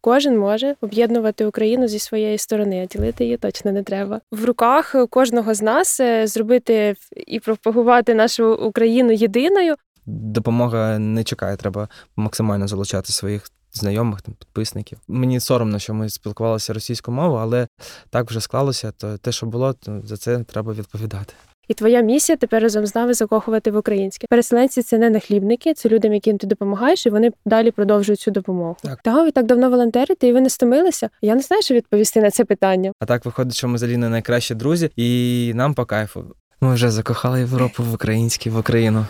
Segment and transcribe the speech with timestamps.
[0.00, 4.20] Кожен може об'єднувати Україну зі своєї сторони, а ділити її точно не треба.
[4.32, 6.94] В руках кожного з нас е, зробити
[7.26, 9.74] і пропагувати нашу Україну єдиною.
[10.06, 14.98] Допомога не чекає, треба максимально залучати своїх знайомих, там, підписників.
[15.08, 17.68] Мені соромно, що ми спілкувалися російською мовою, але
[18.10, 21.34] так вже склалося, то те, що було, то за це треба відповідати.
[21.70, 24.26] І твоя місія тепер разом з нами закохувати в українське.
[24.30, 28.76] Переселенці це не нахлібники, це людям, яким ти допомагаєш, і вони далі продовжують цю допомогу.
[28.82, 29.00] Так.
[29.02, 31.10] Та ви так давно волонтерите, і ви не стомилися.
[31.22, 32.92] Я не знаю, що відповісти на це питання.
[33.00, 36.24] А так виходить, що ми з Аліною найкращі друзі, і нам по кайфу.
[36.60, 39.06] Ми вже закохали Європу в українське, в Україну.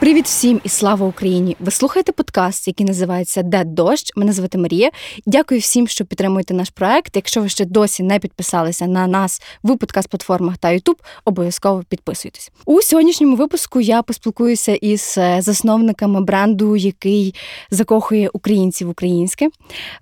[0.00, 1.56] Привіт всім і слава Україні!
[1.60, 4.12] Ви слухаєте подкаст, який називається Де дощ.
[4.16, 4.90] Мене звати Марія.
[5.26, 7.16] Дякую всім, що підтримуєте наш проект.
[7.16, 12.50] Якщо ви ще досі не підписалися на нас в подкаст-платформах та Ютуб, обов'язково підписуйтесь.
[12.66, 17.34] У сьогоднішньому випуску я поспілкуюся із е, засновниками бренду, який
[17.70, 19.48] закохує українців українське,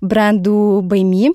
[0.01, 1.31] бренду Баймі.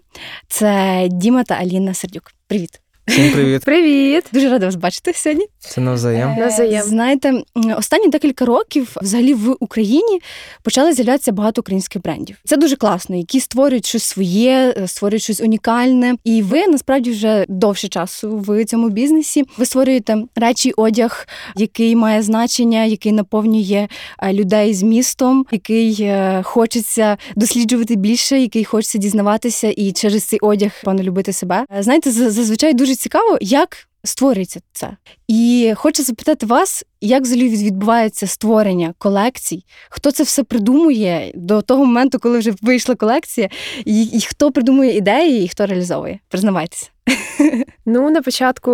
[0.49, 2.33] Це Діма та Аліна Сердюк.
[2.47, 2.81] Привіт!
[3.11, 3.65] Всім привіт!
[3.65, 4.25] Привіт!
[4.33, 5.47] Дуже рада вас бачити сьогодні.
[5.59, 6.35] Це навзаєм.
[6.39, 6.83] Навзаєм.
[6.83, 7.43] Знаєте,
[7.77, 10.21] останні декілька років взагалі в Україні
[10.63, 12.37] почали з'являтися багато українських брендів.
[12.45, 16.15] Це дуже класно, які створюють щось своє, е, створюють щось унікальне.
[16.25, 19.45] І ви насправді вже довше часу в цьому бізнесі.
[19.59, 23.89] Ви створюєте речі, одяг, який має значення, який наповнює
[24.23, 30.39] е, людей з містом, який е, хочеться досліджувати більше, який хочеться дізнаватися і через цей
[30.39, 31.65] одяг певно любити себе.
[31.79, 34.97] Е, Знаєте, зазвичай дуже цікаво, як створюється це.
[35.29, 39.65] І хочу запитати вас, як взагалі відбувається створення колекцій?
[39.91, 43.49] Хто це все придумує до того моменту, коли вже вийшла колекція,
[43.85, 46.19] і, і хто придумує ідеї, і хто реалізовує?
[46.29, 46.91] Признавайтеся.
[47.87, 48.71] Ну, на початку,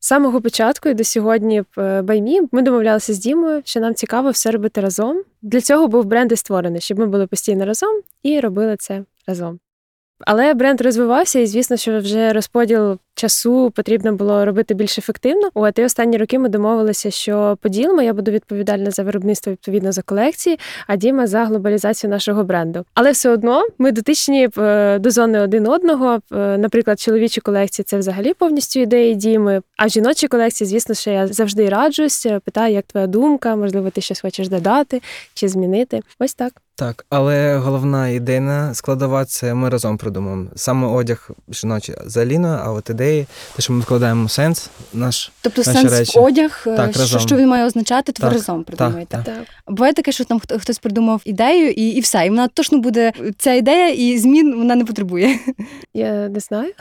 [0.00, 4.30] з самого початку і до сьогодні в Баймі ми домовлялися з Дімою, що нам цікаво
[4.30, 5.22] все робити разом.
[5.42, 9.58] Для цього був бренд і створений, щоб ми були постійно разом і робили це разом.
[10.20, 15.50] Але бренд розвивався, і звісно, що вже розподіл часу потрібно було робити більш ефективно.
[15.54, 18.02] От і останні роки ми домовилися, що поділимо.
[18.02, 22.84] Я буду відповідальна за виробництво відповідно за колекції, а Діма за глобалізацію нашого бренду.
[22.94, 26.18] Але все одно ми дотичні е, до зони один одного.
[26.32, 29.62] Е, Наприклад, чоловічі колекції це взагалі повністю ідеї Діми.
[29.76, 34.00] А жіночі колекції, звісно, що я завжди раджусь, е, питаю, як твоя думка, можливо, ти
[34.00, 35.02] щось хочеш додати
[35.34, 36.00] чи змінити.
[36.18, 36.52] Ось так.
[36.78, 40.46] Так, але головна ідейна складова це ми разом придумаємо.
[40.56, 43.26] Саме одяг жіночий за Аліною, а от ідеї,
[43.56, 46.18] те, що ми вкладаємо сенс, наш Тобто Наші сенс речі.
[46.18, 47.20] в одяг, е, Так, що, разом.
[47.20, 49.16] що він має означати, то ви разом придумуєте.
[49.16, 49.24] так.
[49.34, 49.44] Так.
[49.74, 52.26] Буває таке, що там хто- хтось придумав ідею, і, і все.
[52.26, 55.38] І вона точно буде ця ідея, і змін вона не потребує.
[55.94, 56.72] Я не знаю.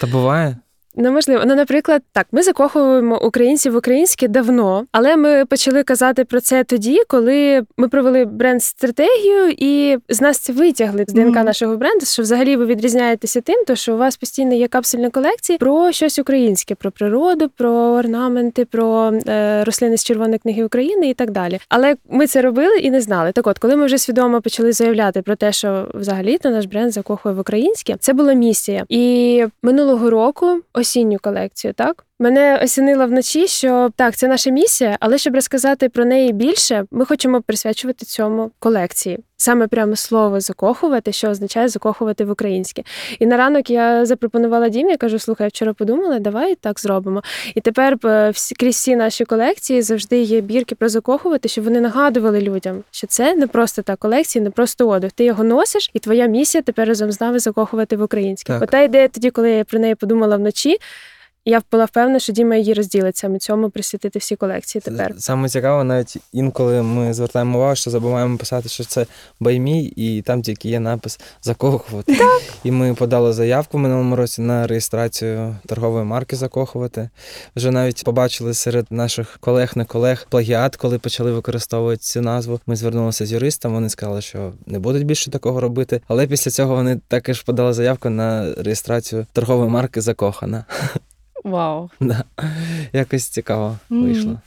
[0.00, 0.56] та буває.
[0.96, 1.42] Ну, можливо.
[1.46, 6.64] Ну, наприклад, так, ми закохуємо українців в українське давно, але ми почали казати про це
[6.64, 11.44] тоді, коли ми провели бренд-стратегію, і з нас це витягли з ДНК Мгм.
[11.44, 15.58] нашого бренду, що взагалі ви відрізняєтеся тим, то що у вас постійно є капсульні колекції
[15.58, 21.14] про щось українське, про природу, про орнаменти, про е, рослини з червоної книги України і
[21.14, 21.58] так далі.
[21.68, 23.32] Але ми це робили і не знали.
[23.32, 26.92] Так от, коли ми вже свідомо почали заявляти про те, що взагалі то наш бренд
[26.92, 28.84] закохує в українське, це була місія.
[28.88, 32.06] І минулого року осінню колекцію, так.
[32.18, 37.04] Мене осінило вночі, що так, це наша місія, але щоб розказати про неї більше, ми
[37.04, 39.18] хочемо присвячувати цьому колекції.
[39.44, 42.82] Саме прямо слово закохувати, що означає закохувати в українське.
[43.18, 47.22] І на ранок я запропонувала Дімі, я кажу: слухай, я вчора подумала, давай так зробимо.
[47.54, 51.80] І тепер е, всі крізь всі наші колекції завжди є бірки про закохувати, щоб вони
[51.80, 55.12] нагадували людям, що це не просто та колекція, не просто одяг.
[55.12, 58.58] Ти його носиш, і твоя місія тепер разом з нами закохувати в українське.
[58.62, 60.78] Ота ідея тоді, коли я про неї подумала вночі.
[61.46, 65.14] Я була впевнена, що Діма її розділить саме цьому присвятити всі колекції тепер.
[65.18, 69.06] Саме цікаво, навіть інколи ми звертаємо увагу, що забуваємо писати, що це
[69.40, 72.16] баймій, і там тільки є напис закохувати.
[72.16, 72.42] Так.
[72.64, 77.10] І ми подали заявку в минулому році на реєстрацію торгової марки закохувати.
[77.56, 82.60] Вже навіть побачили серед наших колег не колег плагіат, коли почали використовувати цю назву.
[82.66, 83.74] Ми звернулися з юристом.
[83.74, 86.00] Вони сказали, що не будуть більше такого робити.
[86.08, 90.64] Але після цього вони також подали заявку на реєстрацію торгової марки закохана.
[91.44, 91.90] Вау.
[92.00, 92.24] Да.
[92.92, 94.40] Якось цікаво вийшло.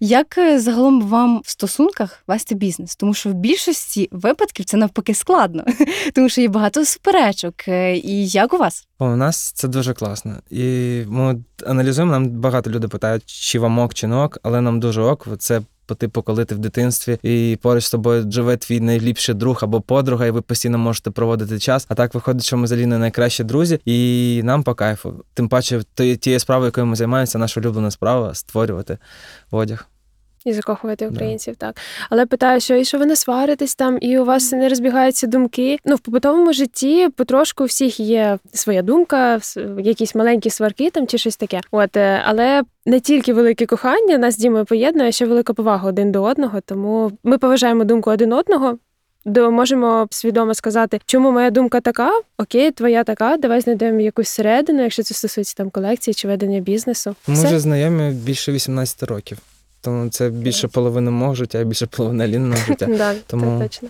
[0.00, 2.96] Як е, загалом вам в стосунках вести бізнес?
[2.96, 5.64] Тому що в більшості випадків це навпаки складно,
[6.14, 7.54] тому що є багато суперечок.
[7.68, 8.86] Е, І як у вас?
[8.98, 10.36] О, У нас це дуже класно.
[10.50, 10.64] І
[11.08, 15.02] ми аналізуємо, нам багато людей питають, чи вам ок, чи не ок, але нам дуже
[15.02, 15.28] ок.
[15.38, 19.58] Це по типу, коли ти в дитинстві і поруч з тобою живе твій найліпший друг
[19.62, 21.86] або подруга, і ви постійно можете проводити час.
[21.88, 25.24] А так виходить, що ми з Аліною найкращі друзі, і нам по кайфу.
[25.34, 25.82] Тим паче,
[26.20, 28.98] тією справою, якою ми займаємося, наша улюблена справа створювати
[29.50, 29.91] одяг.
[30.44, 31.76] І закохувати українців, так.
[32.10, 35.78] Але питаю, що і що ви не сваритесь там, і у вас не розбігаються думки.
[35.84, 39.40] Ну, в побутовому житті потрошку у всіх є своя думка,
[39.78, 41.60] якісь маленькі сварки там чи щось таке.
[41.70, 45.88] От, е, але не тільки велике кохання нас з Дімою поєднує, а ще велика повага
[45.88, 46.60] один до одного.
[46.60, 48.78] Тому ми поважаємо думку один одного.
[49.24, 53.36] До можемо свідомо сказати, чому моя думка така, окей, твоя така.
[53.36, 57.14] Давай знайдемо якусь середину, якщо це стосується там колекції чи ведення бізнесу.
[57.26, 57.46] Ми Все.
[57.46, 59.38] вже знайомі більше 18 років.
[59.82, 62.86] Тому це більше половини мого життя, і більше половини лінного життя.
[62.98, 63.88] Да, Тому- це точно.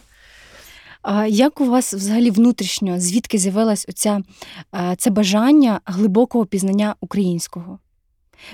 [1.02, 4.22] А як у вас взагалі внутрішньо, звідки з'явилось оця,
[4.74, 7.78] е, це бажання глибокого пізнання українського?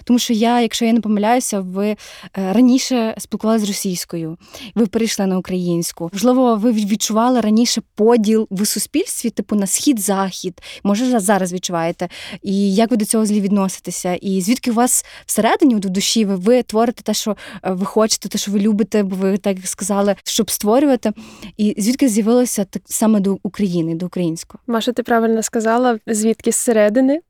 [0.05, 1.97] Тому що я, якщо я не помиляюся, ви е,
[2.35, 4.37] раніше спілкувалися з російською,
[4.75, 6.11] ви перейшли на українську.
[6.13, 10.63] Можливо, ви відчували раніше поділ в суспільстві, типу на схід-захід.
[10.85, 12.09] Може, зараз відчуваєте.
[12.43, 14.15] І як ви до цього злі відноситеся?
[14.15, 18.29] І звідки у вас всередині, у душі, ви, ви творите те, що е, ви хочете,
[18.29, 21.13] те, що ви любите, бо ви так сказали, щоб створювати.
[21.57, 24.63] І звідки з'явилося так саме до України, до українського?
[24.67, 27.21] Маша, ти правильно сказала, звідки зсередини.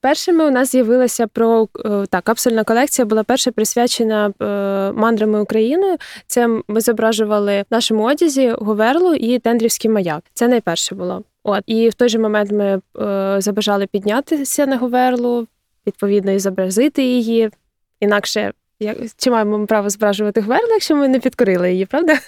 [0.00, 4.44] Першими у нас з'явилася про е, так, капсульна колекція була перша присвячена е,
[4.92, 5.96] мандрами Україною.
[6.26, 10.22] Це ми зображували в нашому одязі Говерлу і Тендрівський маяк.
[10.34, 11.22] Це найперше було.
[11.44, 15.46] От і в той же момент ми е, забажали піднятися на Говерлу,
[15.86, 17.50] відповідно, і зобразити її.
[18.00, 22.18] Інакше як чи маємо ми право зображувати Говерлу, якщо ми не підкорили її, правда?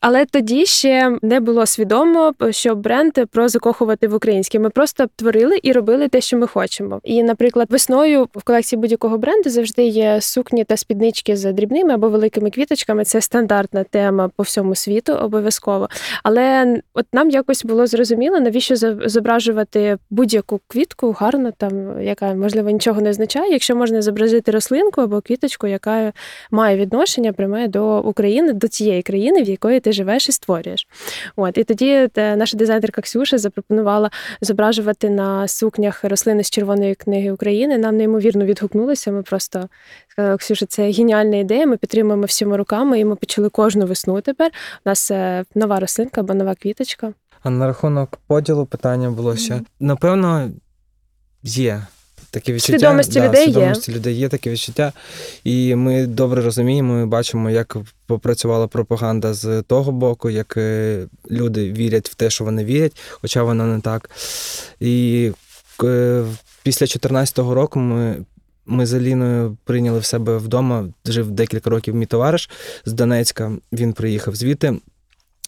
[0.00, 4.58] Але тоді ще не було свідомо, що бренд про закохувати в українське.
[4.58, 7.00] Ми просто творили і робили те, що ми хочемо.
[7.04, 12.08] І, наприклад, весною в колекції будь-якого бренду завжди є сукні та спіднички з дрібними або
[12.08, 13.04] великими квіточками.
[13.04, 15.88] Це стандартна тема по всьому світу, обов'язково.
[16.22, 18.76] Але от нам якось було зрозуміло, навіщо
[19.06, 25.20] зображувати будь-яку квітку гарно, там яка можливо нічого не означає, якщо можна зобразити рослинку або
[25.20, 26.12] квіточку, яка
[26.50, 30.86] має відношення пряме до України, до тієї країни, в якої ти живеш і створюєш.
[31.36, 34.10] От і тоді наша дизайнерка Ксюша запропонувала
[34.40, 37.78] зображувати на сукнях рослини з червоної книги України.
[37.78, 39.12] Нам неймовірно відгукнулося.
[39.12, 39.68] Ми просто
[40.08, 41.66] сказали, Ксюша, це геніальна ідея.
[41.66, 44.20] Ми підтримуємо всіма руками, і ми почали кожну весну.
[44.20, 44.50] Тепер
[44.86, 47.12] у нас е, нова рослинка або нова квіточка.
[47.42, 49.60] А на рахунок поділу питання було ще.
[49.80, 50.50] Напевно,
[51.42, 51.82] є
[52.30, 52.78] таке відчуття.
[52.78, 53.74] Свідомості да, людей є.
[53.88, 54.92] людей є таке відчуття.
[55.44, 57.76] І ми добре розуміємо і бачимо, як
[58.06, 63.42] попрацювала пропаганда з того боку, як е, люди вірять в те, що вони вірять, хоча
[63.42, 64.10] воно не так.
[64.80, 65.24] І
[65.84, 66.24] е,
[66.62, 68.16] після 2014 року ми.
[68.66, 70.88] Ми з Аліною прийняли в себе вдома.
[71.04, 72.50] Жив декілька років мій товариш
[72.84, 73.52] з Донецька.
[73.72, 74.76] Він приїхав звідти.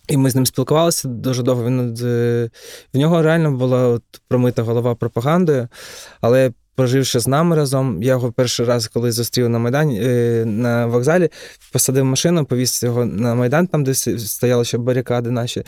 [0.09, 1.65] І ми з ним спілкувалися дуже довго.
[1.65, 2.51] Він е,
[2.95, 5.69] в нього реально була от промита голова пропагандою,
[6.21, 10.87] але проживши з нами разом, я його перший раз, коли зустрів на Майдані е, на
[10.87, 11.29] вокзалі,
[11.73, 15.63] посадив машину, повіз його на Майдан, там, де стояли ще барикади наші.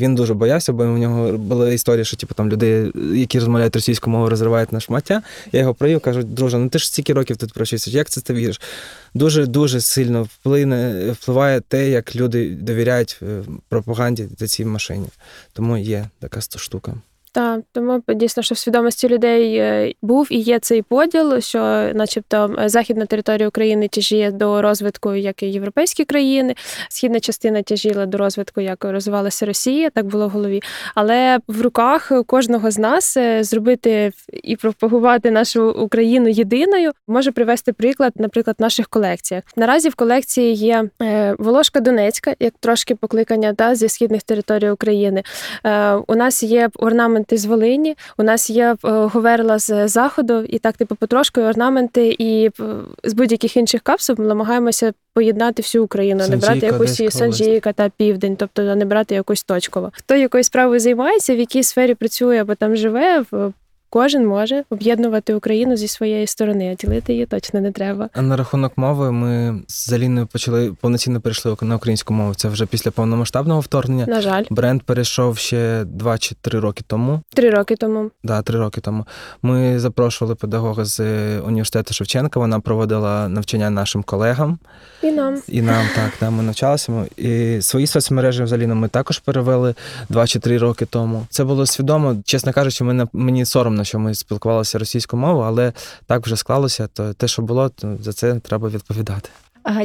[0.00, 4.12] Він дуже боявся, бо у нього була історія, що типу, там люди, які розмовляють російською
[4.12, 5.22] мовою, розривають на шмаття.
[5.52, 8.34] Я його провів, кажу, друже, ну ти ж стільки років тут провчився, як це ти
[8.34, 8.60] віриш?
[9.14, 15.06] Дуже дуже сильно вплине, впливає те, як люди довіряють е, пропаганді та цій машині.
[15.52, 16.94] Тому є така штука.
[17.36, 21.58] Так, тому дійсно, що в свідомості людей е, був і є цей поділ, що,
[21.94, 26.54] начебто, західна територія України тяжіє до розвитку, як і європейські країни,
[26.88, 30.62] східна частина тяжіла до розвитку, як розвивалася Росія, так було в голові.
[30.94, 37.72] Але в руках кожного з нас е, зробити і пропагувати нашу Україну єдиною може привести
[37.72, 39.44] приклад, наприклад, в наших колекціях.
[39.56, 45.22] Наразі в колекції є е, Волошка Донецька, як трошки покликання да, зі східних територій України.
[46.06, 46.68] У нас є
[47.26, 52.16] орнаменти з Волині, у нас є е, говерла з заходу, і так, типу, потрошку орнаменти,
[52.18, 52.52] і е,
[53.04, 57.88] з будь-яких інших капсул ми намагаємося поєднати всю Україну, а не брати якусь Санжійка та
[57.88, 59.92] південь, тобто не брати якусь точково.
[59.92, 63.24] Хто якоюсь справою займається, в якій сфері працює або там живе,
[63.96, 68.08] кожен може об'єднувати Україну зі своєї сторони, а ділити її точно не треба.
[68.12, 72.34] А на рахунок мови ми з Аліною почали повноцінно перейшли на українську мову.
[72.34, 74.06] Це вже після повномасштабного вторгнення.
[74.06, 77.20] На жаль, Бренд перейшов ще два чи три роки тому.
[77.34, 78.10] три роки тому.
[78.24, 79.06] Да, три роки тому.
[79.42, 82.40] Ми запрошували педагога з е, університету Шевченка.
[82.40, 84.58] Вона проводила навчання нашим колегам.
[85.02, 85.42] І нам.
[85.48, 86.92] І нам так, да, ми навчалися.
[87.16, 89.74] І свої соцмережі взагалі ми також перевели
[90.08, 91.26] два чи три роки тому.
[91.30, 92.16] Це було свідомо.
[92.24, 95.72] Чесно кажучи, мене мені соромно, що ми спілкувалися російською мовою, але
[96.06, 96.86] так вже склалося.
[96.86, 99.28] То те, що було, то за це треба відповідати.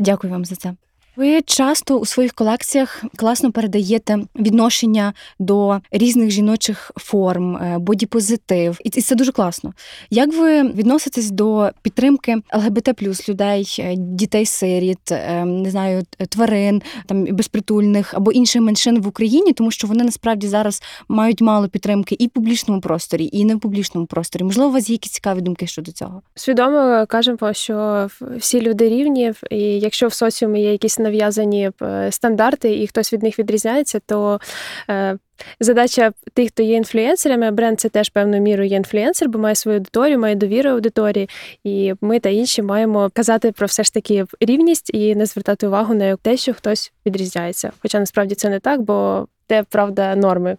[0.02, 0.74] Дякую вам за це.
[1.16, 8.90] Ви часто у своїх колекціях класно передаєте відношення до різних жіночих форм, е, бодіпозитив, і
[8.90, 9.74] це дуже класно.
[10.10, 17.26] Як ви відноситесь до підтримки ЛГБТ плюс людей, е, дітей-сиріт, е, не знаю, тварин, там
[17.26, 22.28] безпритульних або інших меншин в Україні, тому що вони насправді зараз мають мало підтримки і
[22.28, 24.44] в публічному просторі, і не в публічному просторі.
[24.44, 26.22] Можливо, у вас є якісь цікаві думки щодо цього?
[26.36, 32.76] Свідомо кажемо, що всі люди рівні, і якщо в соціумі є якісь нав'язані е, стандарти,
[32.76, 34.40] і хтось від них відрізняється, то
[34.90, 35.18] е,
[35.60, 39.78] задача тих, хто є інфлюенсерами, бренд це теж певною мірою є інфлюенсер, бо має свою
[39.78, 41.30] аудиторію, має довіру аудиторії.
[41.64, 45.94] І ми та інші маємо казати про все ж таки рівність і не звертати увагу
[45.94, 47.72] на те, що хтось відрізняється.
[47.82, 50.58] Хоча насправді це не так, бо те правда норми.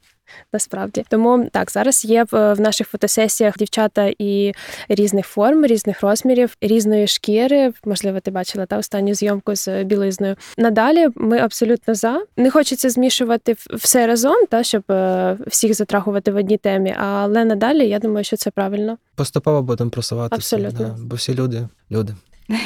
[0.53, 4.53] Насправді тому так зараз є в наших фотосесіях дівчата і
[4.89, 7.73] різних форм, різних розмірів, різної шкіри.
[7.85, 10.37] Можливо, ти бачила та останню зйомку з білизною.
[10.59, 12.23] Надалі ми абсолютно за.
[12.37, 16.95] Не хочеться змішувати все разом, та щоб е, всіх затрагувати в одній темі.
[16.99, 18.99] Але надалі я думаю, що це правильно.
[19.15, 20.57] Поступово будемо просуватися.
[20.57, 20.87] Абсолютно.
[20.87, 22.15] Да, бо всі люди люди.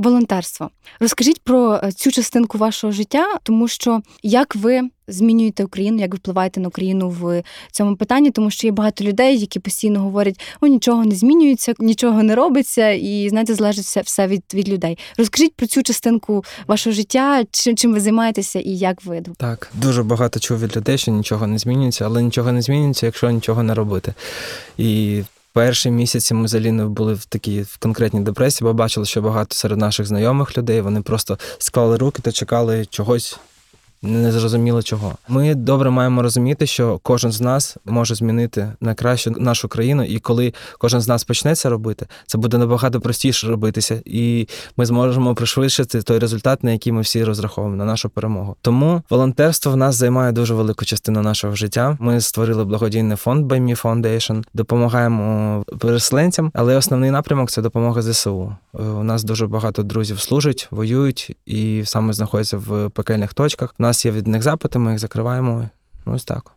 [0.00, 0.70] Волонтерство.
[1.00, 6.16] Розкажіть про е, цю частинку вашого життя, тому що як ви змінюєте Україну, як ви
[6.16, 7.42] впливаєте на Україну в
[7.72, 12.22] цьому питанні, тому що є багато людей, які постійно говорять, о, нічого не змінюється, нічого
[12.22, 14.98] не робиться, і знаєте, залежить все, від, від людей.
[15.18, 20.02] Розкажіть про цю частинку вашого життя, чим чим ви займаєтеся і як ви Так, дуже
[20.02, 23.74] багато чув від людей, що нічого не змінюється, але нічого не змінюється, якщо нічого не
[23.74, 24.14] робити.
[24.78, 29.22] І Перші місяці ми взагалі не були в такій в конкретній депресії, бо бачили, що
[29.22, 33.38] багато серед наших знайомих людей вони просто склали руки та чекали чогось
[34.02, 35.14] не зрозуміло чого.
[35.28, 40.18] Ми добре маємо розуміти, що кожен з нас може змінити на кращу нашу країну, і
[40.18, 45.34] коли кожен з нас почне це робити, це буде набагато простіше робитися, і ми зможемо
[45.34, 48.56] пришвидшити той результат, на який ми всі розраховуємо на нашу перемогу.
[48.62, 51.96] Тому волонтерство в нас займає дуже велику частину нашого життя.
[52.00, 58.56] Ми створили благодійний фонд Me Foundation, допомагаємо переселенцям, але основний напрямок це допомога ЗСУ.
[58.72, 64.10] У нас дуже багато друзів служать, воюють і саме знаходяться в пекельних точках нас є
[64.10, 65.68] від них запити, ми їх закриваємо.
[66.06, 66.52] Ось так.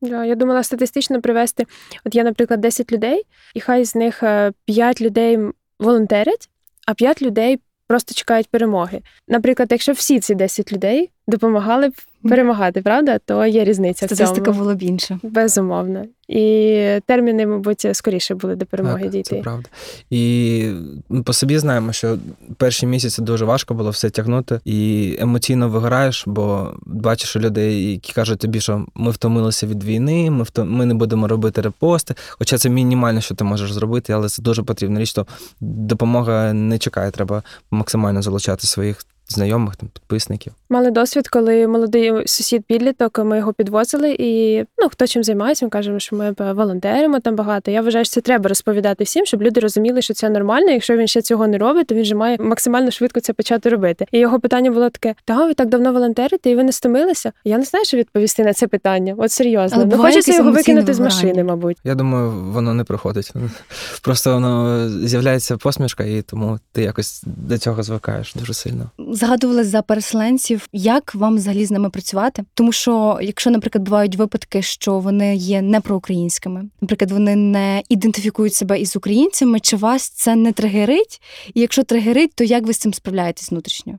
[0.00, 1.64] Я думала статистично привести.
[2.04, 3.22] От є, наприклад, 10 людей,
[3.54, 4.20] і хай з них
[4.64, 5.38] 5 е, людей
[5.78, 6.50] волонтерять,
[6.86, 9.00] а 5 людей просто чекають перемоги.
[9.28, 11.94] Наприклад, якщо всі ці 10 людей допомагали б
[12.28, 14.06] перемагати, правда, то є різниця.
[14.06, 14.58] Статистика в цьому.
[14.58, 15.18] була б інша.
[15.22, 16.04] Безумовно.
[16.28, 19.36] І терміни, мабуть, скоріше були до перемоги так, дійти.
[19.36, 19.68] Це правда.
[20.10, 20.64] І
[21.08, 22.18] ми по собі знаємо, що
[22.56, 28.38] перші місяці дуже важко було все тягнути, і емоційно вигораєш, бо бачиш людей, які кажуть
[28.38, 30.70] тобі, що ми втомилися від війни, ми втом...
[30.70, 32.14] ми не будемо робити репости.
[32.28, 35.12] Хоча це мінімально, що ти можеш зробити, але це дуже потрібна річ.
[35.12, 35.26] То
[35.60, 40.52] допомога не чекає, треба максимально залучати своїх знайомих, там підписників.
[40.68, 45.70] Мали досвід, коли молодий сусід підліток, ми його підвозили, і ну хто чим займається, ми
[45.70, 47.70] кажемо, що ми волонтеримо там багато.
[47.70, 50.70] Я вважаю, що це треба розповідати всім, щоб люди розуміли, що це нормально.
[50.70, 54.06] Якщо він ще цього не робить, то він же має максимально швидко це почати робити.
[54.12, 57.32] І його питання було таке: та ви так давно волонтерите, і ви не стомилися?
[57.44, 59.14] Я не знаю, що відповісти на це питання.
[59.18, 61.76] От серйозно, Але ну хочеться його викинути з машини, мабуть.
[61.84, 63.32] Я думаю, воно не проходить.
[64.02, 68.90] Просто воно з'являється посмішка, і тому ти якось до цього звикаєш дуже сильно
[69.24, 72.44] згадували за переселенців, як вам взагалі з ними працювати?
[72.54, 78.54] Тому що, якщо, наприклад, бувають випадки, що вони є не проукраїнськими, наприклад, вони не ідентифікують
[78.54, 81.20] себе із українцями, чи вас це не тригерить?
[81.54, 83.98] І якщо тригерить, то як ви з цим справляєтесь внутрішньо?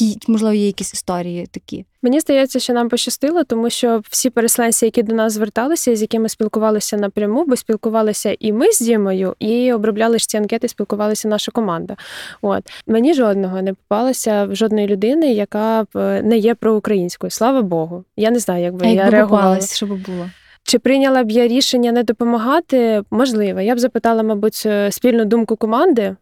[0.00, 1.84] Які можливо є якісь історії такі?
[2.02, 6.28] Мені здається, що нам пощастило, тому що всі переселенці, які до нас зверталися, з якими
[6.28, 11.52] спілкувалися напряму, бо спілкувалися і ми з Дімою, і обробляли ж ці анкети, спілкувалася наша
[11.52, 11.96] команда.
[12.42, 17.30] От мені жодного не попалося жодної людини, яка б е, не є проукраїнською.
[17.30, 18.04] Слава Богу.
[18.16, 19.60] Я не знаю, як би а я якби реагувала.
[19.60, 20.30] що би було.
[20.62, 23.02] Чи прийняла б я рішення не допомагати?
[23.10, 26.16] Можливо, я б запитала, мабуть, е, спільну думку команди.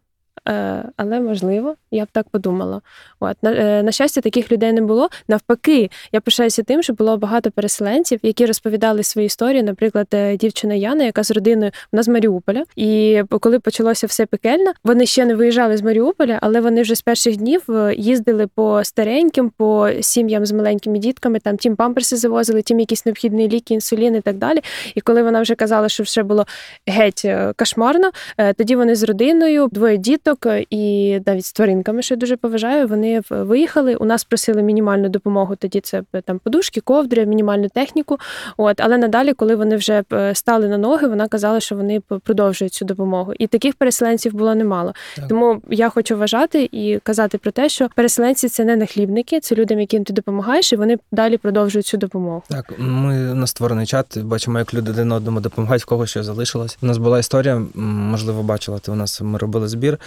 [0.48, 2.80] Е, але можливо, я б так подумала.
[3.20, 5.08] От на, е, на щастя, таких людей не було.
[5.28, 9.62] Навпаки, я пишаюся тим, що було багато переселенців, які розповідали свої історії.
[9.62, 12.64] Наприклад, е, дівчина Яна, яка з родиною вона з Маріуполя.
[12.76, 17.02] І коли почалося все пекельно, вони ще не виїжджали з Маріуполя, але вони вже з
[17.02, 17.62] перших днів
[17.96, 21.38] їздили по стареньким, по сім'ям з маленькими дітками.
[21.38, 24.60] Там тім памперси завозили, тім якісь необхідні ліки, інсулін і так далі.
[24.94, 26.46] І коли вона вже казала, що все було
[26.86, 27.26] геть
[27.56, 28.10] кошмарно,
[28.56, 32.86] тоді вони з родиною, двоє діток діток і навіть з тваринками, що я дуже поважаю.
[32.86, 33.94] Вони виїхали.
[33.94, 35.56] У нас просили мінімальну допомогу.
[35.56, 38.18] Тоді це там подушки, ковдри, мінімальну техніку.
[38.56, 42.72] От, але надалі, коли вони вже е, стали на ноги, вона казала, що вони продовжують
[42.72, 43.32] цю допомогу.
[43.38, 44.92] І таких переселенців було немало.
[45.16, 45.28] Так.
[45.28, 49.80] Тому я хочу вважати і казати про те, що переселенці це не нахлібники, це людям,
[49.80, 52.42] яким ти допомагаєш, і вони далі продовжують цю допомогу.
[52.48, 56.78] Так, ми на створений чат, бачимо, як люди один одному допомагають, в кого що залишилось.
[56.82, 59.98] У нас була історія, можливо, бачила, ти у нас ми робили збір.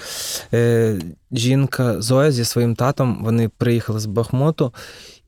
[0.54, 1.00] Е,
[1.32, 4.74] жінка Зоя зі своїм татом вони приїхали з Бахмуту,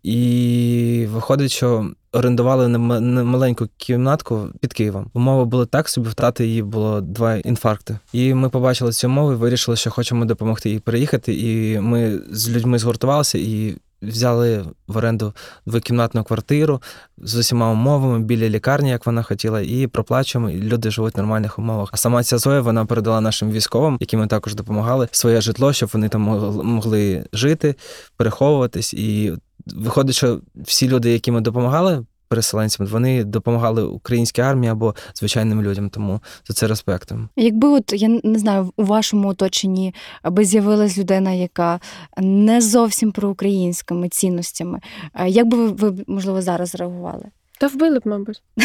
[0.03, 2.77] і виходить, що орендували на
[3.23, 5.07] маленьку кімнатку під Києвом.
[5.13, 8.00] Умови були так собі, в тати її було два інфаркти.
[8.13, 11.33] І ми побачили цю умову і вирішили, що хочемо допомогти їй переїхати.
[11.33, 15.34] І ми з людьми згуртувалися і взяли в оренду
[15.65, 16.81] двокімнатну квартиру
[17.17, 21.60] з усіма умовами біля лікарні, як вона хотіла, і проплачуємо, і люди живуть в нормальних
[21.60, 21.89] умовах.
[21.91, 25.89] А сама ця Зоя вона передала нашим військовим, яким ми також допомагали, своє житло, щоб
[25.93, 26.22] вони там
[26.63, 27.75] могли жити,
[28.17, 28.93] переховуватись.
[28.93, 29.34] І
[29.65, 32.05] виходить, що всі люди, які ми допомагали.
[32.31, 37.29] Переселенцям вони допомагали українській армії або звичайним людям, тому за це респектом.
[37.35, 41.79] Якби от я не знаю, у вашому оточенні аби з'явилась людина, яка
[42.17, 44.79] не зовсім проукраїнськими цінностями,
[45.15, 47.25] е, як би ви, ви можливо зараз реагували?
[47.59, 48.43] Та вбили б, мабуть.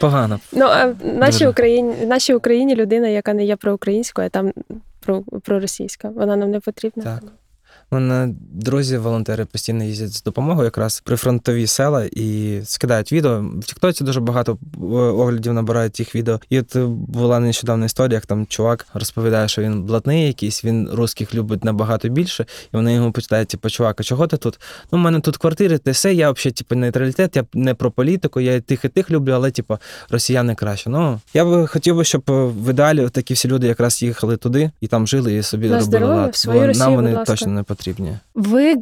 [0.00, 0.40] Погано.
[0.52, 4.52] Ну а в нашій Україні, в нашій Україні людина, яка не є проукраїнською, а там
[5.00, 6.08] про, проросійська.
[6.08, 7.04] Вона нам не потрібна.
[7.04, 7.22] Так.
[7.90, 13.44] Мене друзі, волонтери постійно їздять з допомогою якраз при фронтові села і скидають відео.
[13.60, 16.40] В Тіктоці дуже багато е, оглядів набирають тих відео.
[16.50, 16.76] І от
[17.08, 22.08] була нещодавна історія, як там чувак розповідає, що він блатний якийсь, він русських любить набагато
[22.08, 24.60] більше, і вони йому питають, типу, чувак, а чого ти тут?
[24.92, 28.40] Ну, у мене тут квартири, ти все, я взагалі, типу, нейтралітет, я не про політику,
[28.40, 29.78] я і тих і тих люблю, але типу,
[30.10, 30.90] росіяни краще.
[30.90, 34.70] Ну, я би хотів би, щоб е, в ідеалі такі всі люди якраз їхали туди
[34.80, 36.36] і там жили, і собі На робили лад.
[36.36, 37.32] свою Бо Росію, нам будь вони ласка.
[37.32, 37.79] точно не потрібні.
[38.34, 38.76] Ви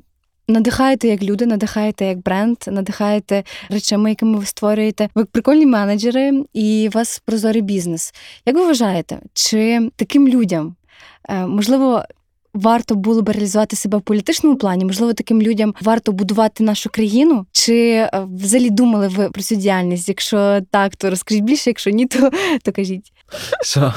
[0.48, 5.08] надихаєте як люди, надихаєте як бренд, надихаєте речами, якими ви створюєте.
[5.14, 8.14] Ви прикольні менеджери і у вас прозорий бізнес.
[8.46, 10.76] Як ви вважаєте, чи таким людям
[11.28, 12.02] е, можливо?
[12.54, 17.46] Варто було б реалізувати себе в політичному плані, можливо, таким людям варто будувати нашу країну.
[17.52, 20.08] Чи е, взагалі думали ви про цю діяльність?
[20.08, 22.30] Якщо так, то розкажіть більше, якщо ні, то,
[22.62, 23.12] то кажіть.
[23.62, 23.94] Що,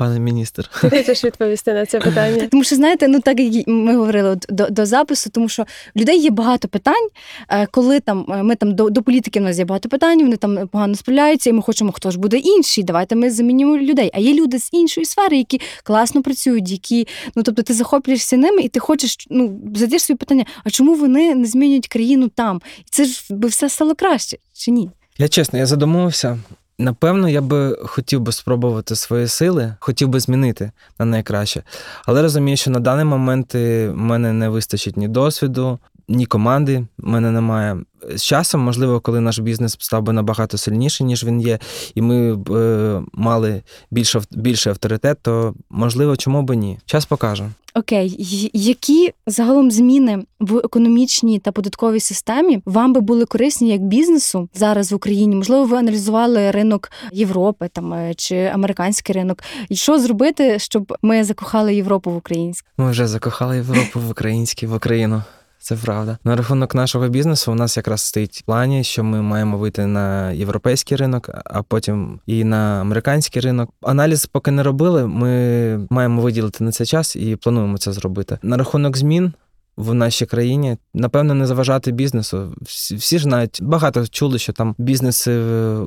[0.00, 0.70] пане міністр?
[0.80, 2.46] Ти хочеш відповісти на це питання?
[2.50, 5.62] Тому що знаєте, ну так як ми говорили от, до, до запису, тому що
[5.94, 7.08] в людей є багато питань.
[7.48, 10.36] е, Коли там е, ми там до, до політики в нас є багато питань, вони
[10.36, 12.84] там погано справляються, і ми хочемо, хто ж буде інший.
[12.84, 14.10] Давайте ми замінимо людей.
[14.14, 18.62] А є люди з іншої сфери, які класно працюють, які ну тобто ти захоплюєшся ними,
[18.62, 22.60] і ти хочеш ну задаєш собі питання: а чому вони не змінюють країну там?
[22.78, 24.90] І це ж би все стало краще чи ні?
[25.18, 26.38] Я чесно, я задумувався.
[26.80, 31.62] Напевно, я би хотів би спробувати свої сили, хотів би змінити на найкраще.
[32.06, 36.86] Але розумію, що на даний момент е, в мене не вистачить ні досвіду, ні команди
[36.98, 37.78] в мене немає.
[38.14, 41.58] З часом, можливо, коли наш бізнес став би набагато сильніший, ніж він є,
[41.94, 46.78] і ми б е, мали більше, більше авторитет, то можливо, чому би ні?
[46.86, 47.50] Час покаже.
[47.74, 54.48] Окей, які загалом зміни в економічній та податковій системі вам би були корисні як бізнесу
[54.54, 55.36] зараз в Україні?
[55.36, 59.42] Можливо, ви аналізували ринок Європи там е, чи американський ринок.
[59.68, 62.68] І що зробити, щоб ми закохали Європу в українську?
[62.76, 65.22] Ми вже закохали Європу в український, в Україну.
[65.62, 66.18] Це правда.
[66.24, 70.30] На рахунок нашого бізнесу у нас якраз стоїть в плані, що ми маємо вийти на
[70.30, 73.70] європейський ринок, а потім і на американський ринок.
[73.82, 75.06] Аналіз поки не робили.
[75.06, 78.38] Ми маємо виділити на це час і плануємо це зробити.
[78.42, 79.32] На рахунок змін.
[79.76, 82.54] В нашій країні напевно не заважати бізнесу.
[82.62, 85.78] Всі, ж знають, багато чули, що там бізнеси е,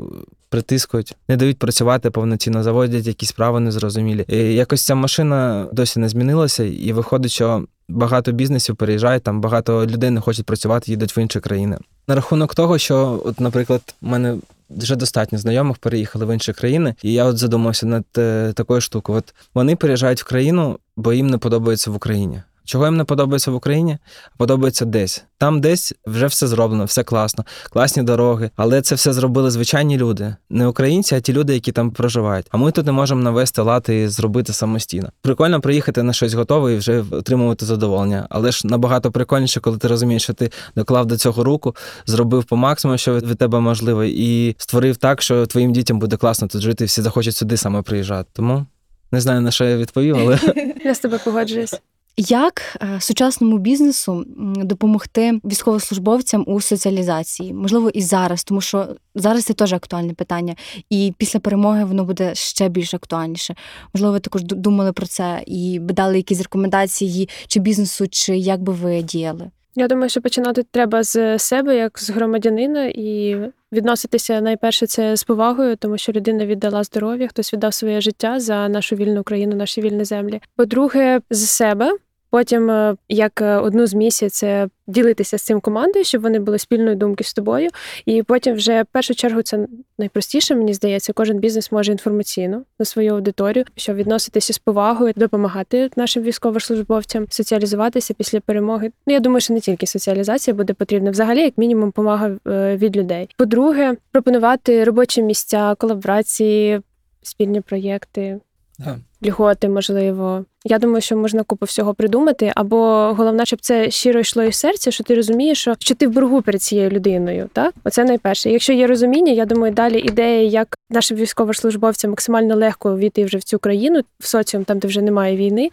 [0.50, 4.26] притискують, не дають працювати повноцінно, заводять якісь справи незрозумілі.
[4.28, 9.86] І якось ця машина досі не змінилася, і виходить, що багато бізнесів переїжджають, там багато
[9.86, 11.78] людей не хочуть працювати, їдуть в інші країни.
[12.08, 14.38] На рахунок того, що, от, наприклад, в мене
[14.69, 19.17] вже достатньо знайомих переїхали в інші країни, і я от задумався над е, такою штукою.
[19.17, 22.41] От вони переїжджають в країну, бо їм не подобається в Україні.
[22.65, 23.97] Чого їм не подобається в Україні?
[24.38, 25.23] Подобається десь.
[25.38, 28.49] Там десь вже все зроблено, все класно, класні дороги.
[28.56, 32.47] Але це все зробили звичайні люди, не українці, а ті люди, які там проживають.
[32.52, 35.10] А ми тут не можемо навести лад і зробити самостійно.
[35.21, 38.28] Прикольно приїхати на щось готове і вже отримувати задоволення.
[38.30, 42.56] Але ж набагато прикольніше, коли ти розумієш, що ти доклав до цього руку, зробив по
[42.56, 46.86] максимуму, що від тебе можливо, і створив так, що твоїм дітям буде класно тут жити,
[46.86, 48.30] всі захочуть сюди саме приїжджати.
[48.34, 48.65] Тому
[49.12, 50.39] не знаю на що я відповів, але
[50.86, 51.82] Я з тобою погоджуюсь.
[52.17, 54.23] Як е, сучасному бізнесу
[54.58, 57.54] допомогти військовослужбовцям у соціалізації?
[57.54, 60.56] Можливо, і зараз, тому що зараз це теж актуальне питання,
[60.89, 63.56] і після перемоги воно буде ще більш актуальніше.
[63.93, 68.62] Можливо, ви також думали про це і б дали якісь рекомендації чи бізнесу, чи як
[68.62, 69.52] би ви діяли?
[69.76, 73.38] Я думаю, що починати треба з себе, як з громадянина, і
[73.73, 78.69] відноситися найперше це з повагою, тому що людина віддала здоров'я, хтось віддав своє життя за
[78.69, 80.41] нашу вільну країну, наші вільні землі.
[80.55, 81.91] По-друге, з себе.
[82.34, 86.58] Потім, е, як е, одну з місій, це ділитися з цим командою, щоб вони були
[86.58, 87.69] спільної думки з тобою.
[88.06, 89.67] І потім, вже в першу чергу, це
[89.98, 95.89] найпростіше, мені здається, кожен бізнес може інформаційно на свою аудиторію, щоб відноситися з повагою, допомагати
[95.96, 98.91] нашим військовослужбовцям соціалізуватися після перемоги.
[99.08, 102.98] Ну я думаю, що не тільки соціалізація буде потрібна, взагалі, як мінімум, допомога е, від
[102.98, 103.30] людей.
[103.38, 106.82] По-друге, пропонувати робочі місця, колаборації,
[107.22, 108.39] спільні проєкти.
[108.80, 108.98] Да.
[109.25, 110.45] Льготи, можливо.
[110.65, 112.77] Я думаю, що можна купу всього придумати, або
[113.17, 116.41] головне, щоб це щиро йшло із серця, що ти розумієш, що, що ти в боргу
[116.41, 117.49] перед цією людиною.
[117.53, 118.49] Так, оце найперше.
[118.49, 123.43] Якщо є розуміння, я думаю, далі ідея, як нашим військовослужбовцям максимально легко війти вже в
[123.43, 125.69] цю країну, в соціум, там де вже немає війни.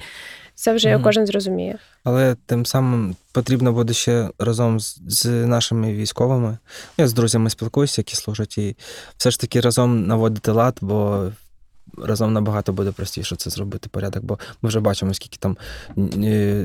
[0.55, 1.03] Це вже Мгм.
[1.05, 1.79] кожен зрозуміє.
[2.05, 6.59] Але тим самим потрібно буде ще разом з, з нашими військовими.
[6.99, 8.77] Я з друзями спілкуюся, які служать, і
[9.17, 11.29] все ж таки разом наводити лад, бо
[11.99, 14.25] разом набагато буде простіше це зробити порядок.
[14.25, 15.57] Бо ми вже бачимо, скільки там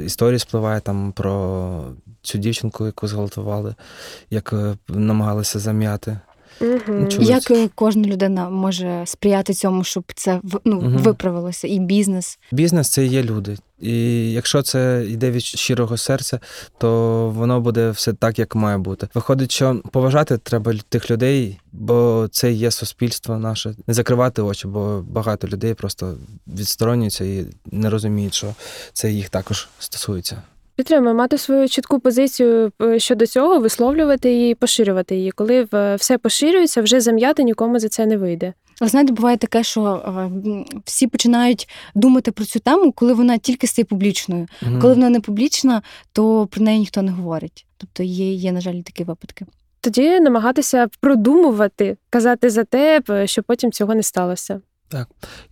[0.06, 1.84] історії історій спливає там про
[2.22, 3.76] цю дівчинку, яку зґвалтували,
[4.30, 6.20] як е, намагалися зам'яти.
[6.62, 7.08] Угу.
[7.20, 10.98] Як е, кожна людина може сприяти цьому, щоб це ну, Мгм.
[10.98, 12.40] виправилося, і бізнес?
[12.52, 13.58] Бізнес це є люди.
[13.82, 16.40] І якщо це йде від щирого серця,
[16.78, 19.08] то воно буде все так, як має бути.
[19.14, 23.76] Виходить, що поважати треба тих людей, бо це є суспільство наше.
[23.88, 26.16] Не закривати очі, бо багато людей просто
[26.48, 28.48] відсторонюються і не розуміють, що
[28.94, 30.42] це їх також стосується.
[30.76, 35.32] Підтримує мати свою чітку позицію е, щодо цього, висловлювати її, поширювати її.
[35.32, 38.54] Коли все поширюється, вже зам'яти нікому за це не вийде.
[38.82, 40.32] Але знаєте, буває таке, що е,
[40.86, 44.48] всі починають думати про цю тему, коли вона тільки стає публічною.
[44.62, 44.82] Мгм.
[44.82, 47.66] Коли вона не публічна, то про неї ніхто не говорить.
[47.78, 49.46] Тобто є, є на жаль, такі випадки.
[49.82, 54.62] Тоді намагатися продумувати, казати за те, щоб потім цього не сталося.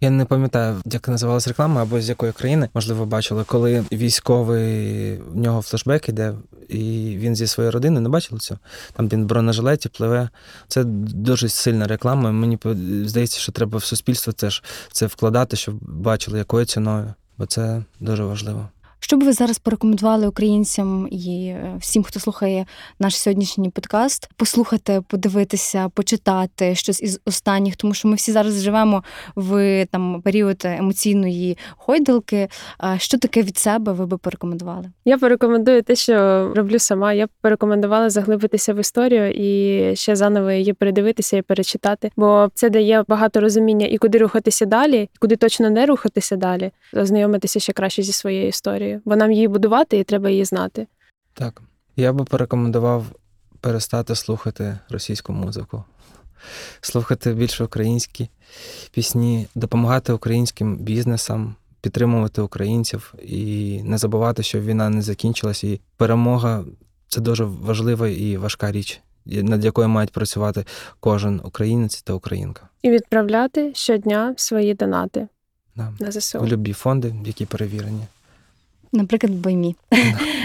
[0.01, 5.37] Я не пам'ятаю, як називалась реклама або з якої країни, можливо, бачили, коли військовий в
[5.37, 6.33] нього флешбек іде,
[6.69, 8.59] і він зі своєї родини не бачили цього.
[8.93, 10.29] Там він в бронежилеті пливе.
[10.67, 12.31] Це дуже сильна реклама.
[12.31, 12.59] Мені
[13.05, 18.23] здається, що треба в суспільство теж це вкладати, щоб бачили, якою ціною, бо це дуже
[18.23, 18.69] важливо.
[19.03, 22.65] Що б ви зараз порекомендували українцям і е, всім, хто слухає
[22.99, 29.03] наш сьогоднішній подкаст, послухати, подивитися, почитати щось із останніх, тому що ми всі зараз живемо
[29.35, 32.47] в там період емоційної гойдалки.
[32.77, 34.91] А Що таке від себе ви би порекомендували?
[35.05, 36.13] Я порекомендую те, що
[36.55, 37.13] роблю сама.
[37.13, 42.69] Я б порекомендувала заглибитися в історію і ще заново її передивитися і перечитати, бо це
[42.69, 47.73] дає багато розуміння і куди рухатися далі, і куди точно не рухатися далі, ознайомитися ще
[47.73, 48.92] краще зі своєю історією.
[49.05, 50.87] Бо нам її будувати і треба її знати.
[51.33, 51.61] Так.
[51.95, 53.05] Я би порекомендував
[53.59, 55.83] перестати слухати російську музику,
[56.81, 58.29] слухати більше українські
[58.91, 66.63] пісні, допомагати українським бізнесам, підтримувати українців і не забувати, що війна не закінчилась, і перемога
[67.07, 70.65] це дуже важлива і важка річ, над якою мають працювати
[70.99, 72.69] кожен українець та українка.
[72.81, 75.27] І відправляти щодня свої донати
[75.75, 75.93] Да.
[75.99, 76.39] на ЗСУ.
[76.39, 78.03] В любі фонди, які перевірені.
[78.93, 79.75] Наприклад, в Баймі.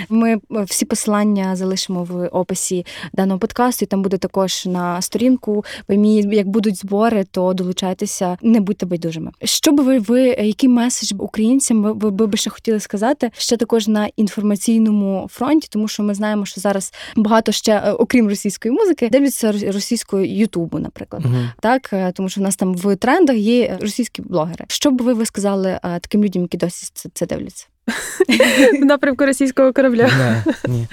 [0.08, 5.64] Ми е, всі посилання залишимо в описі даного подкасту, і там буде також на сторінку
[5.88, 6.24] Баймі.
[6.32, 9.30] Як будуть збори, то долучайтеся, не будьте байдужими.
[9.44, 13.30] Що би ви, ви який меседж українцям ви, ви, би ще хотіли сказати?
[13.38, 18.28] Ще також на інформаційному фронті, тому що ми знаємо, що зараз багато ще, е, окрім
[18.28, 21.24] російської музики, дивляться російською Ютубу, наприклад.
[21.24, 21.50] Мгм.
[21.60, 24.64] Так, е, тому що в нас там в трендах є російські блогери.
[24.68, 27.66] Що б ви, ви сказали таким людям, які досі це дивляться?
[28.80, 30.08] В напрямку російського корабля.
[30.18, 30.86] Не, ні.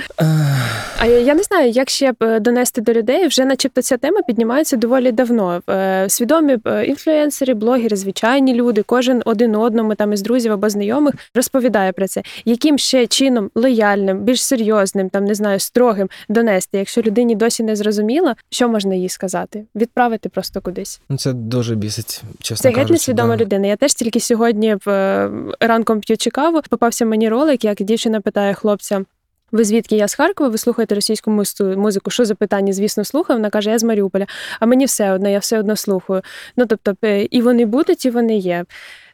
[0.99, 3.27] А я, я не знаю, як ще б е, донести до людей.
[3.27, 5.61] Вже, начебто, ця тема піднімається доволі давно.
[5.69, 11.13] Е, Свідомі е, інфлюенсери, блогери, звичайні люди, кожен один одному там із друзів або знайомих
[11.35, 12.23] розповідає про це.
[12.45, 17.75] Яким ще чином лояльним, більш серйозним, там не знаю, строгим донести, якщо людині досі не
[17.75, 19.65] зрозуміла, що можна їй сказати?
[19.75, 21.01] Відправити просто кудись.
[21.09, 23.43] Ну, це дуже бісить, чесно Це геть несвідома да.
[23.43, 23.67] людина.
[23.67, 24.77] Я теж тільки сьогодні
[25.59, 29.05] ранком п'ючи каву, попався мені ролик, як дівчина питає хлопця.
[29.51, 30.49] Ви звідки я з Харкова?
[30.49, 31.31] Ви слухаєте російську
[31.77, 32.11] музику?
[32.11, 32.73] Що за питання?
[32.73, 33.39] Звісно, слухаю.
[33.39, 34.25] Вона каже, я з Маріуполя.
[34.59, 36.21] А мені все одно, я все одно слухаю.
[36.57, 38.65] Ну тобто, е, і вони будуть, і вони є.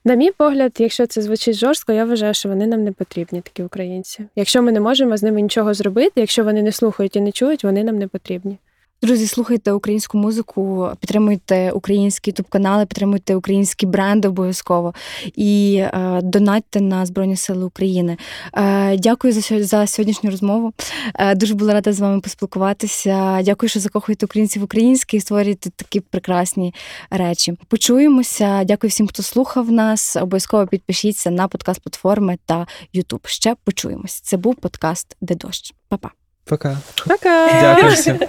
[0.06, 3.64] На мій погляд, якщо це звучить жорстко, я вважаю, що вони нам не потрібні, такі
[3.64, 4.26] українці.
[4.36, 7.64] Якщо ми не можемо з ними нічого зробити, якщо вони не слухають і не чують,
[7.64, 8.58] вони нам не потрібні.
[9.04, 14.94] Друзі, слухайте українську музику, підтримуйте українські ютуб-канали, підтримуйте українські бренди обов'язково
[15.36, 18.18] і е, донатьте на Збройні Сили України.
[18.54, 20.74] Е, дякую за, за сьогоднішню розмову.
[21.16, 23.42] Е, дуже була рада з вами поспілкуватися.
[23.44, 26.74] Дякую, що закохуєте українців українське і створюєте такі прекрасні
[27.10, 27.58] речі.
[27.68, 28.64] Почуємося.
[28.64, 30.16] Дякую всім, хто слухав нас.
[30.16, 33.28] Обов'язково підпишіться на подкаст платформи та Ютуб.
[33.28, 34.20] Ще почуємось.
[34.20, 35.74] Це був подкаст Де дощ.
[35.90, 36.10] Па-па.
[36.46, 36.78] Пока.
[37.08, 37.48] Пока!
[37.62, 38.20] Дякую всім.